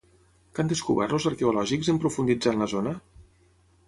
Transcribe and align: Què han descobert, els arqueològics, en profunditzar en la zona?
Què 0.57 0.61
han 0.61 0.69
descobert, 0.69 1.11
els 1.17 1.27
arqueològics, 1.31 1.89
en 1.93 1.99
profunditzar 2.07 2.55
en 2.57 2.65
la 2.65 2.69
zona? 2.73 2.95